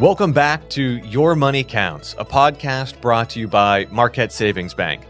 [0.00, 5.06] Welcome back to Your Money Counts, a podcast brought to you by Marquette Savings Bank.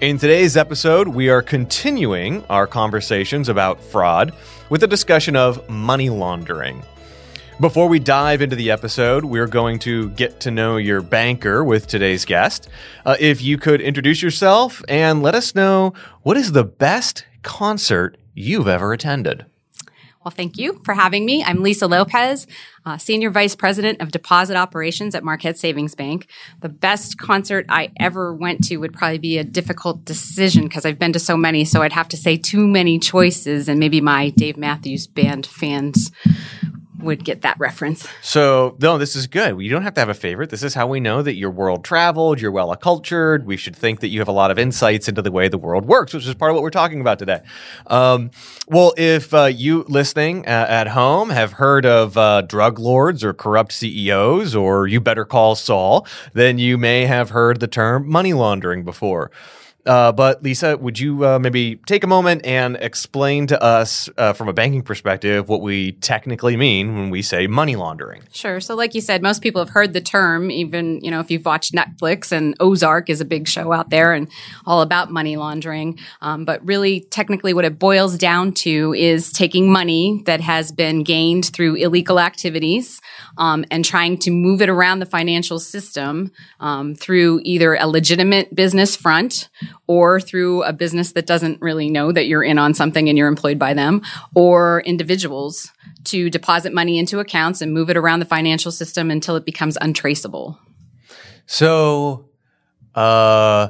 [0.00, 4.32] In today's episode, we are continuing our conversations about fraud
[4.70, 6.84] with a discussion of money laundering.
[7.60, 11.88] Before we dive into the episode, we're going to get to know your banker with
[11.88, 12.68] today's guest.
[13.04, 18.16] Uh, if you could introduce yourself and let us know what is the best concert
[18.34, 19.46] you've ever attended.
[20.24, 21.42] Well, thank you for having me.
[21.42, 22.46] I'm Lisa Lopez,
[22.86, 26.28] uh, Senior Vice President of Deposit Operations at Marquette Savings Bank.
[26.60, 30.98] The best concert I ever went to would probably be a difficult decision because I've
[30.98, 34.30] been to so many, so I'd have to say too many choices, and maybe my
[34.30, 36.12] Dave Matthews Band fans
[37.02, 38.06] would get that reference.
[38.22, 39.60] So, no, this is good.
[39.60, 40.50] You don't have to have a favorite.
[40.50, 43.44] This is how we know that you're world traveled, you're well acculturated.
[43.44, 45.86] We should think that you have a lot of insights into the way the world
[45.86, 47.42] works, which is part of what we're talking about today.
[47.86, 48.30] Um,
[48.68, 53.32] well, if uh, you listening uh, at home have heard of uh, drug lords or
[53.32, 58.32] corrupt CEOs, or you better call Saul, then you may have heard the term money
[58.32, 59.30] laundering before.
[59.84, 64.32] Uh, but Lisa, would you uh, maybe take a moment and explain to us uh,
[64.32, 68.22] from a banking perspective what we technically mean when we say money laundering?
[68.32, 68.60] Sure.
[68.60, 70.50] So, like you said, most people have heard the term.
[70.50, 74.12] Even you know, if you've watched Netflix and Ozark is a big show out there
[74.12, 74.30] and
[74.66, 75.98] all about money laundering.
[76.20, 81.02] Um, but really, technically, what it boils down to is taking money that has been
[81.02, 83.00] gained through illegal activities
[83.36, 86.30] um, and trying to move it around the financial system
[86.60, 89.48] um, through either a legitimate business front
[89.86, 93.28] or through a business that doesn't really know that you're in on something and you're
[93.28, 94.02] employed by them,
[94.34, 95.70] or individuals
[96.04, 99.76] to deposit money into accounts and move it around the financial system until it becomes
[99.80, 100.58] untraceable.
[101.46, 102.28] So,
[102.94, 103.68] uh,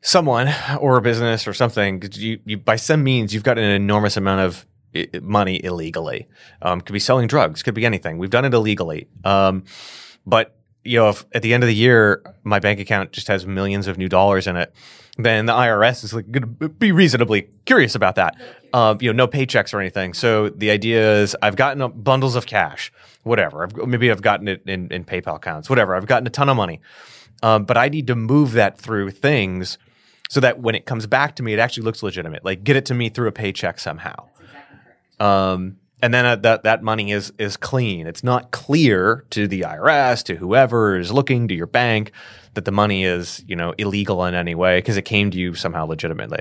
[0.00, 4.16] someone or a business or something, you, you, by some means, you've got an enormous
[4.16, 4.66] amount of
[5.22, 6.28] money illegally.
[6.62, 8.18] Um, could be selling drugs, could be anything.
[8.18, 9.08] We've done it illegally.
[9.24, 9.64] Um,
[10.26, 13.46] but you know, if at the end of the year my bank account just has
[13.46, 14.74] millions of new dollars in it,
[15.16, 18.36] then the IRS is like going to be reasonably curious about that.
[18.72, 20.12] Uh, you know, no paychecks or anything.
[20.12, 22.92] So the idea is I've gotten bundles of cash,
[23.22, 23.64] whatever.
[23.64, 25.94] I've, maybe I've gotten it in, in, PayPal accounts, whatever.
[25.94, 26.80] I've gotten a ton of money,
[27.42, 29.78] um, but I need to move that through things
[30.28, 32.44] so that when it comes back to me, it actually looks legitimate.
[32.44, 34.28] Like get it to me through a paycheck somehow.
[35.20, 38.06] Um, and then uh, that that money is is clean.
[38.06, 42.12] It's not clear to the IRS, to whoever is looking, to your bank,
[42.52, 45.54] that the money is you know illegal in any way because it came to you
[45.54, 46.40] somehow legitimately.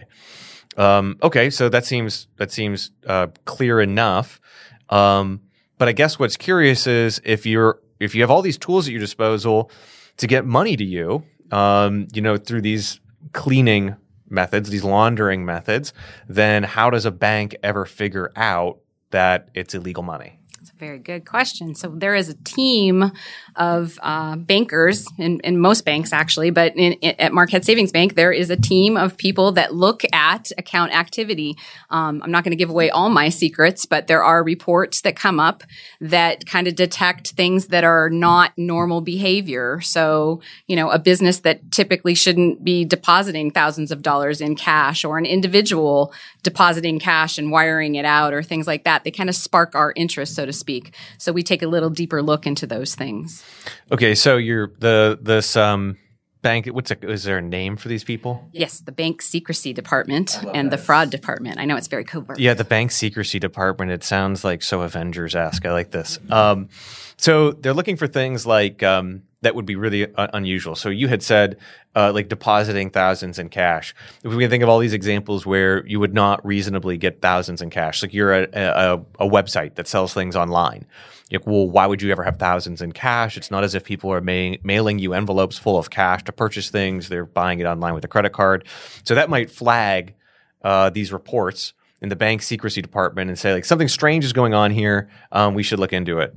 [0.75, 4.41] Um, okay, so that seems that seems uh, clear enough.
[4.89, 5.39] Um,
[5.77, 8.91] but I guess what's curious is if you're if you have all these tools at
[8.91, 9.71] your disposal
[10.17, 12.99] to get money to you, um, you know, through these
[13.31, 13.95] cleaning
[14.27, 15.93] methods, these laundering methods,
[16.27, 18.79] then how does a bank ever figure out
[19.13, 20.37] that it's illegal money?
[20.59, 21.75] That's a very good question.
[21.75, 23.11] So there is a team
[23.55, 28.15] of uh, bankers in, in, most banks, actually, but in, in, at Marquette Savings Bank,
[28.15, 31.55] there is a team of people that look at account activity.
[31.89, 35.15] Um, I'm not going to give away all my secrets, but there are reports that
[35.15, 35.63] come up
[36.01, 39.81] that kind of detect things that are not normal behavior.
[39.81, 45.05] So, you know, a business that typically shouldn't be depositing thousands of dollars in cash
[45.05, 49.29] or an individual depositing cash and wiring it out or things like that, they kind
[49.29, 50.95] of spark our interest, so to speak.
[51.17, 53.42] So we take a little deeper look into those things.
[53.91, 55.97] Okay, so you're the this um
[56.41, 58.47] bank what's a, is there a name for these people?
[58.51, 61.57] Yes the bank secrecy department and the fraud department.
[61.59, 62.39] I know it's very covert.
[62.39, 63.91] Yeah the bank secrecy department.
[63.91, 66.19] It sounds like so Avengers-esque i like this.
[66.29, 66.69] Um,
[67.17, 70.75] so they're looking for things like um, that would be really uh, unusual.
[70.75, 71.57] So you had said
[71.95, 73.93] uh, like depositing thousands in cash.
[74.23, 77.61] If we can think of all these examples where you would not reasonably get thousands
[77.61, 80.85] in cash, like you're a, a, a website that sells things online.
[81.33, 83.37] Like, well, why would you ever have thousands in cash?
[83.37, 86.69] It's not as if people are ma- mailing you envelopes full of cash to purchase
[86.69, 87.09] things.
[87.09, 88.65] They're buying it online with a credit card.
[89.03, 90.13] So that might flag
[90.63, 94.53] uh, these reports in the bank secrecy department and say like something strange is going
[94.53, 95.09] on here.
[95.31, 96.35] Um, we should look into it.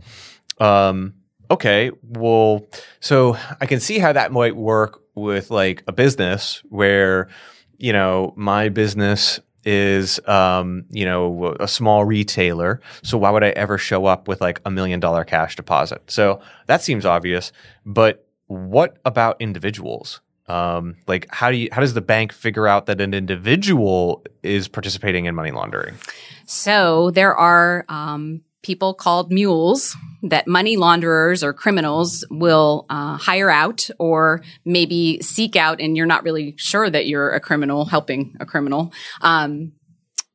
[0.59, 1.15] Um,
[1.51, 2.67] okay, well,
[3.01, 7.29] so I can see how that might work with like a business where,
[7.77, 12.81] you know, my business is, um, you know, a small retailer.
[13.03, 16.11] So why would I ever show up with like a million dollar cash deposit?
[16.11, 17.53] So that seems obvious.
[17.85, 20.21] But what about individuals?
[20.49, 24.69] Um, like how do you how does the bank figure out that an individual is
[24.69, 25.97] participating in money laundering?
[26.45, 33.49] So there are um, people called mules that money launderers or criminals will uh, hire
[33.49, 38.37] out or maybe seek out, and you're not really sure that you're a criminal helping
[38.41, 38.93] a criminal.
[39.21, 39.73] Um,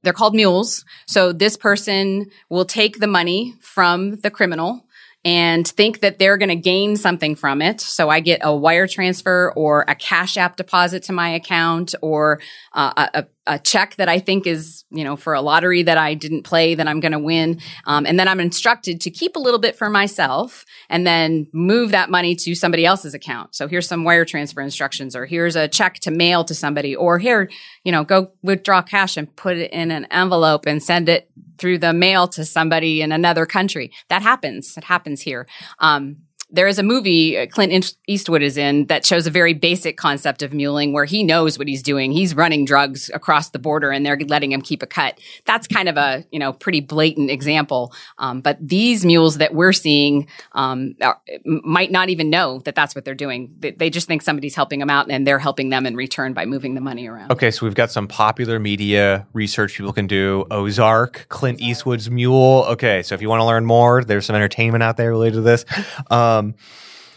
[0.04, 0.86] they're called mules.
[1.07, 4.86] So this person will take the money from the criminal
[5.24, 7.80] and think that they're going to gain something from it.
[7.80, 12.40] So I get a wire transfer or a cash app deposit to my account or
[12.74, 16.16] uh, a, a check that I think is, you know, for a lottery that I
[16.16, 17.60] didn't play that I'm going to win.
[17.86, 21.92] Um, and then I'm instructed to keep a little bit for myself and then move
[21.92, 23.54] that money to somebody else's account.
[23.54, 27.20] So here's some wire transfer instructions or here's a check to mail to somebody or
[27.20, 27.50] here,
[27.84, 31.30] you know, go withdraw cash and put it in an envelope and send it
[31.62, 33.92] through the mail to somebody in another country.
[34.10, 34.75] That happens.
[34.75, 35.48] It happens here.
[35.80, 36.18] Um,
[36.51, 40.42] there is a movie uh, Clint Eastwood is in that shows a very basic concept
[40.42, 42.12] of muling where he knows what he's doing.
[42.12, 45.19] He's running drugs across the border and they're letting him keep a cut.
[45.45, 47.94] That's kind of a, you know, pretty blatant example.
[48.18, 52.95] Um, but these mules that we're seeing um, are, might not even know that that's
[52.95, 53.53] what they're doing.
[53.59, 56.45] They, they, just think somebody's helping them out and they're helping them in return by
[56.45, 57.30] moving the money around.
[57.30, 60.45] Okay, so we've got some popular media research people can do.
[60.50, 62.65] Ozark, Clint Eastwood's mule.
[62.69, 65.42] Okay, so if you want to learn more, there's some entertainment out there related to
[65.42, 65.65] this.
[66.09, 66.56] Um, um,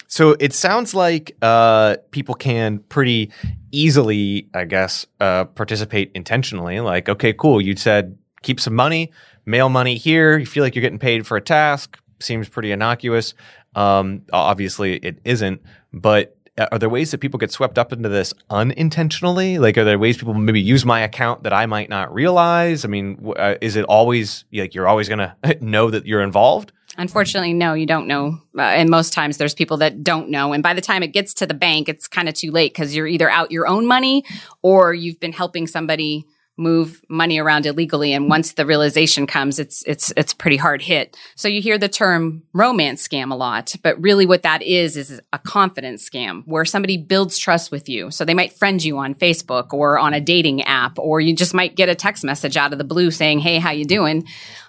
[0.07, 3.33] so it sounds like uh, people can pretty
[3.73, 6.79] easily, I guess, uh, participate intentionally.
[6.81, 7.61] Like, okay, cool.
[7.61, 9.11] You said keep some money,
[9.45, 10.39] mail money here.
[10.39, 11.99] You feel like you're getting paid for a task.
[12.21, 13.35] Seems pretty innocuous.
[13.75, 15.61] Um, obviously, it isn't.
[15.93, 19.59] But uh, are there ways that people get swept up into this unintentionally?
[19.59, 22.85] Like, are there ways people maybe use my account that I might not realize?
[22.85, 26.73] I mean, uh, is it always like you're always going to know that you're involved?
[26.97, 28.39] Unfortunately, no, you don't know.
[28.57, 30.53] Uh, and most times there's people that don't know.
[30.53, 32.95] And by the time it gets to the bank, it's kind of too late because
[32.95, 34.25] you're either out your own money
[34.63, 36.27] or you've been helping somebody
[36.57, 41.17] move money around illegally and once the realization comes it's it's it's pretty hard hit
[41.35, 45.21] so you hear the term romance scam a lot but really what that is is
[45.33, 49.17] a confidence scam where somebody builds trust with you so they might friend you on
[49.17, 52.71] facebook or on a dating app or you just might get a text message out
[52.73, 54.25] of the blue saying hey how you doing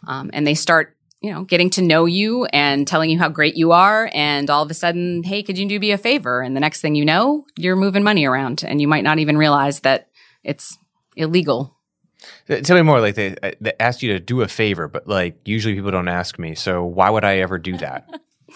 [0.07, 3.55] um, and they start you know, getting to know you and telling you how great
[3.55, 4.09] you are.
[4.13, 6.41] And all of a sudden, hey, could you do me a favor?
[6.41, 9.37] And the next thing you know, you're moving money around and you might not even
[9.37, 10.09] realize that
[10.43, 10.77] it's
[11.15, 11.75] illegal.
[12.47, 13.01] Tell me more.
[13.01, 16.37] Like they, they asked you to do a favor, but like usually people don't ask
[16.37, 16.55] me.
[16.55, 18.07] So why would I ever do that?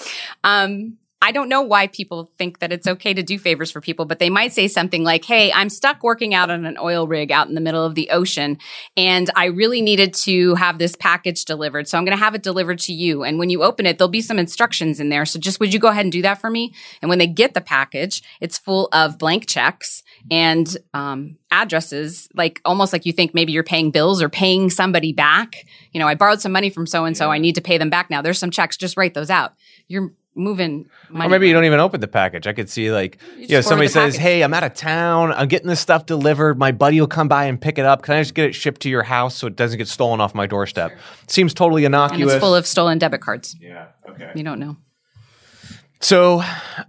[0.43, 4.05] um, I don't know why people think that it's okay to do favors for people,
[4.05, 7.31] but they might say something like, Hey, I'm stuck working out on an oil rig
[7.31, 8.57] out in the middle of the ocean
[8.95, 11.87] and I really needed to have this package delivered.
[11.87, 13.23] So I'm going to have it delivered to you.
[13.23, 15.25] And when you open it, there'll be some instructions in there.
[15.25, 16.73] So just would you go ahead and do that for me?
[17.01, 22.61] And when they get the package, it's full of blank checks and um, addresses, like
[22.63, 25.65] almost like you think maybe you're paying bills or paying somebody back.
[25.91, 27.29] You know, I borrowed some money from so and so.
[27.31, 28.21] I need to pay them back now.
[28.21, 28.77] There's some checks.
[28.77, 29.53] Just write those out.
[29.87, 31.27] You're moving money.
[31.27, 32.47] Or maybe you don't even open the package.
[32.47, 34.21] I could see like you, you know somebody says, package.
[34.21, 35.33] "Hey, I'm out of town.
[35.33, 36.57] I'm getting this stuff delivered.
[36.57, 38.01] My buddy will come by and pick it up.
[38.01, 40.33] Can I just get it shipped to your house so it doesn't get stolen off
[40.33, 40.99] my doorstep?" Sure.
[41.27, 42.21] Seems totally innocuous.
[42.21, 43.55] And it's full of stolen debit cards.
[43.59, 43.87] Yeah.
[44.09, 44.31] Okay.
[44.35, 44.77] You don't know.
[46.01, 46.41] So,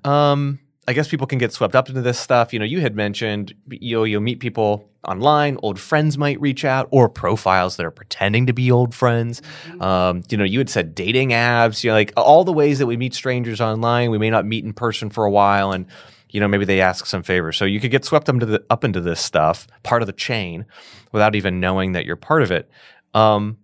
[0.04, 2.52] um, I guess people can get swept up into this stuff.
[2.52, 6.64] You know, you had mentioned you know, you'll meet people online, old friends might reach
[6.64, 9.42] out, or profiles that are pretending to be old friends.
[9.66, 9.82] Mm-hmm.
[9.82, 11.82] Um, you know, you had said dating apps.
[11.82, 14.10] You know, like all the ways that we meet strangers online.
[14.10, 15.86] We may not meet in person for a while, and
[16.28, 17.56] you know, maybe they ask some favors.
[17.56, 20.66] So you could get swept into the, up into this stuff, part of the chain,
[21.12, 22.70] without even knowing that you're part of it.
[23.14, 23.58] Um,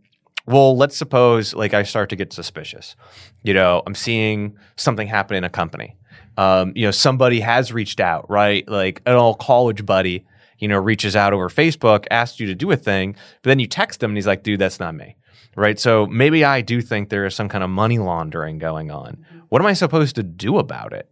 [0.46, 2.96] well, let's suppose like I start to get suspicious.
[3.42, 5.96] You know, I'm seeing something happen in a company
[6.36, 8.68] um, you know, somebody has reached out, right?
[8.68, 10.26] Like an old college buddy,
[10.58, 13.66] you know, reaches out over Facebook, asks you to do a thing, but then you
[13.66, 15.16] text him and he's like, dude, that's not me.
[15.56, 15.78] Right.
[15.78, 19.24] So maybe I do think there is some kind of money laundering going on.
[19.48, 21.10] What am I supposed to do about it?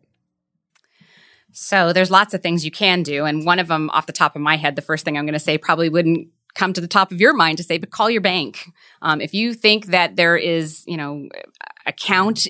[1.53, 3.25] So there's lots of things you can do.
[3.25, 5.33] And one of them off the top of my head, the first thing I'm going
[5.33, 8.11] to say probably wouldn't come to the top of your mind to say, but call
[8.11, 8.71] your bank.
[9.03, 11.29] Um, if you think that there is, you know,
[11.87, 12.47] account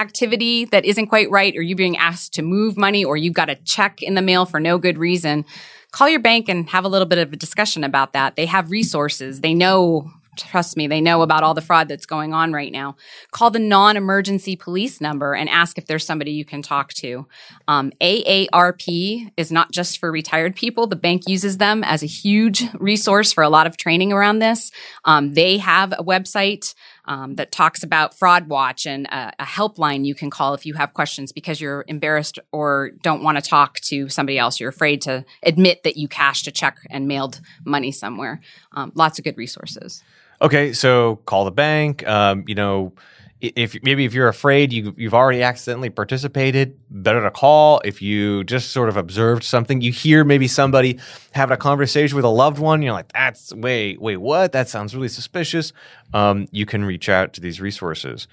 [0.00, 3.50] activity that isn't quite right, or you being asked to move money, or you've got
[3.50, 5.44] a check in the mail for no good reason,
[5.92, 8.36] call your bank and have a little bit of a discussion about that.
[8.36, 9.40] They have resources.
[9.40, 12.96] They know trust me, they know about all the fraud that's going on right now.
[13.30, 17.26] Call the non emergency police number and ask if there's somebody you can talk to.
[17.68, 22.64] Um, AARP is not just for retired people, the bank uses them as a huge
[22.74, 24.70] resource for a lot of training around this.
[25.04, 26.74] Um, they have a website.
[27.10, 30.74] Um, that talks about Fraud Watch and a, a, helpline you can call if you
[30.74, 34.60] have questions because you're embarrassed or don't want to talk to somebody else.
[34.60, 38.40] You're afraid to admit that you cashed a check and mailed money somewhere.
[38.74, 40.04] Um, lots of good resources.
[40.40, 42.06] Okay, so call the bank.
[42.06, 42.92] Um, you know,
[43.40, 47.80] if maybe if you're afraid you you've already accidentally participated, better to call.
[47.84, 50.98] If you just sort of observed something, you hear maybe somebody
[51.32, 54.52] having a conversation with a loved one, you're like, "That's wait, wait, what?
[54.52, 55.72] That sounds really suspicious."
[56.12, 58.28] Um, you can reach out to these resources.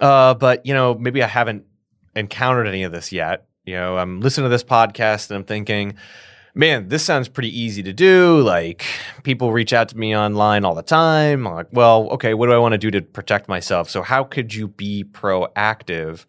[0.00, 1.64] uh, but you know, maybe I haven't
[2.14, 3.46] encountered any of this yet.
[3.64, 5.96] You know, I'm listening to this podcast and I'm thinking,
[6.56, 8.40] man, this sounds pretty easy to do.
[8.40, 8.84] Like
[9.22, 11.46] people reach out to me online all the time.
[11.46, 13.90] I'm like, well, okay, what do I want to do to protect myself?
[13.90, 16.24] So how could you be proactive?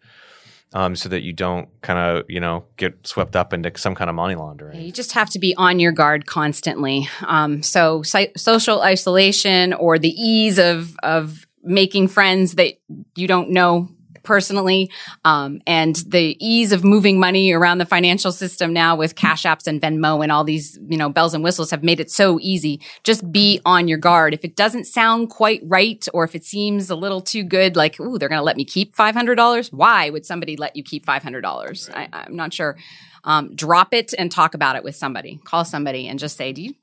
[0.74, 4.10] Um, so that you don't kind of, you know, get swept up into some kind
[4.10, 4.78] of money laundering.
[4.78, 7.08] You just have to be on your guard constantly.
[7.22, 12.74] Um, so si- social isolation or the ease of of making friends that
[13.16, 13.88] you don't know
[14.28, 14.90] personally,
[15.24, 19.66] um, and the ease of moving money around the financial system now with Cash Apps
[19.66, 22.78] and Venmo and all these, you know, bells and whistles have made it so easy.
[23.04, 24.34] Just be on your guard.
[24.34, 27.98] If it doesn't sound quite right, or if it seems a little too good, like,
[27.98, 29.72] ooh, they're going to let me keep five hundred dollars.
[29.72, 31.88] Why would somebody let you keep five hundred dollars?
[31.94, 32.10] Right.
[32.12, 32.76] I'm not sure.
[33.24, 35.40] Um, drop it and talk about it with somebody.
[35.44, 36.74] Call somebody and just say, "Do you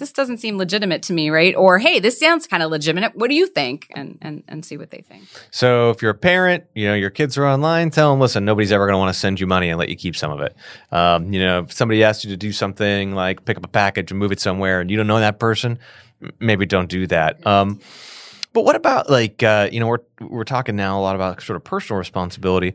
[0.00, 1.54] this doesn't seem legitimate to me, right?
[1.54, 3.14] Or hey, this sounds kind of legitimate.
[3.14, 3.86] What do you think?
[3.94, 5.22] And and and see what they think.
[5.52, 7.90] So if you're a parent, you know your kids are online.
[7.90, 9.96] Tell them, listen, nobody's ever going to want to send you money and let you
[9.96, 10.56] keep some of it.
[10.90, 14.10] Um, you know, if somebody asks you to do something like pick up a package
[14.10, 15.78] and move it somewhere, and you don't know that person,
[16.40, 17.46] maybe don't do that.
[17.46, 17.78] Um,
[18.52, 21.56] but what about like uh, you know we're we're talking now a lot about sort
[21.56, 22.74] of personal responsibility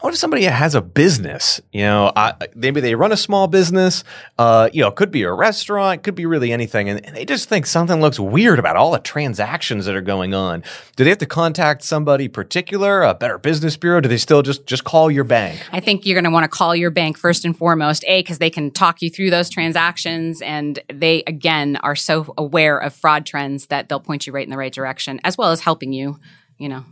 [0.00, 1.60] what if somebody has a business?
[1.72, 4.02] You know, I, maybe they run a small business.
[4.38, 7.24] Uh, you know, it could be a restaurant, could be really anything, and, and, they
[7.24, 10.62] just think something looks weird about all the transactions that are going on.
[10.96, 14.00] Do they have to contact somebody particular, a Better Business Bureau?
[14.00, 15.60] Do they still just just call your bank?
[15.72, 18.04] I think you're going to want to call your bank first and foremost.
[18.06, 22.78] A, because they can talk you through those transactions, and they again are so aware
[22.78, 25.60] of fraud trends that they'll point you right in the right direction, as well as
[25.60, 26.18] helping you.
[26.56, 26.84] You know,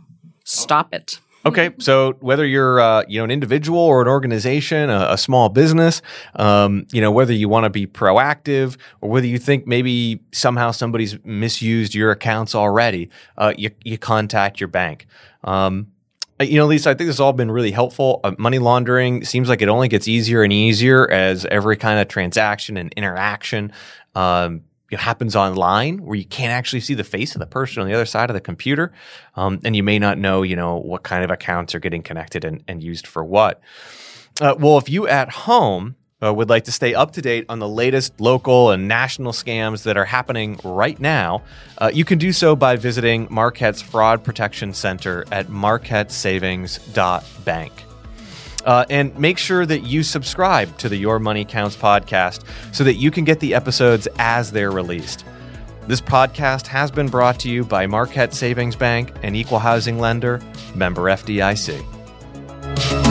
[0.43, 1.19] stop it.
[1.45, 5.47] Okay, so whether you're uh, you know an individual or an organization, a, a small
[5.47, 6.01] business,
[6.35, 10.71] um, you know whether you want to be proactive or whether you think maybe somehow
[10.71, 15.07] somebody's misused your accounts already, uh, you you contact your bank.
[15.45, 15.87] Um,
[16.41, 18.19] uh, you know, Lisa, I think this has all been really helpful.
[18.23, 22.09] Uh, money laundering seems like it only gets easier and easier as every kind of
[22.09, 23.71] transaction and interaction
[24.15, 27.81] um, you know, happens online where you can't actually see the face of the person
[27.81, 28.91] on the other side of the computer.
[29.35, 32.43] Um, and you may not know, you know, what kind of accounts are getting connected
[32.43, 33.61] and, and used for what.
[34.41, 37.59] Uh, well, if you at home uh, would like to stay up to date on
[37.59, 41.43] the latest local and national scams that are happening right now,
[41.77, 47.88] uh, you can do so by visiting Marquette's Fraud Protection Center at marquettesavings.bank.
[48.65, 52.95] Uh, and make sure that you subscribe to the Your Money Counts podcast so that
[52.95, 55.25] you can get the episodes as they're released.
[55.87, 60.41] This podcast has been brought to you by Marquette Savings Bank, an equal housing lender,
[60.75, 63.08] member FDIC.